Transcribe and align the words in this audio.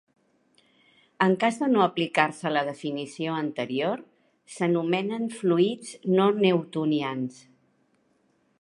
En 1.25 1.33
cas 1.43 1.59
de 1.63 1.67
no 1.73 1.83
aplicar-se 1.87 2.51
la 2.53 2.63
definició 2.69 3.35
anterior, 3.41 4.01
s'anomenen 4.55 5.29
fluids 5.41 5.93
no 6.17 6.31
newtonians. 6.41 7.39